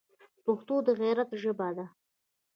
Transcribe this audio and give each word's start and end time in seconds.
پښتو 0.45 0.75
د 0.87 0.89
غیرت 1.01 1.29
ژبه 1.41 1.69
ده 1.77 1.85